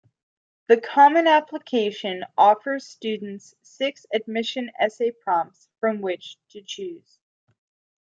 [0.65, 7.19] The Common Application offers students six admissions essay prompts from which to choose.